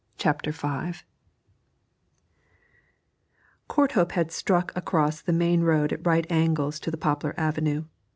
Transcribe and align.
CHAPTER 0.17 0.51
V 0.51 1.03
Courthope 3.67 4.13
had 4.13 4.31
struck 4.31 4.75
across 4.75 5.19
to 5.19 5.25
the 5.27 5.31
main 5.31 5.61
road 5.61 5.93
at 5.93 6.07
right 6.07 6.25
angles 6.31 6.79
to 6.79 6.89
the 6.89 6.97
poplar 6.97 7.35
avenue. 7.39 7.83